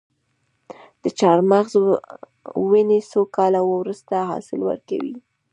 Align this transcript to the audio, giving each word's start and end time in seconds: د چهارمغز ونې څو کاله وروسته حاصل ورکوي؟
د 1.03 1.05
چهارمغز 1.19 1.73
ونې 2.69 2.99
څو 3.11 3.21
کاله 3.35 3.61
وروسته 3.65 4.15
حاصل 4.29 4.59
ورکوي؟ 4.69 5.15